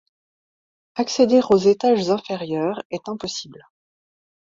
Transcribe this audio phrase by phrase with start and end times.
[0.95, 3.67] Accéder aux étages inférieurs est impossible.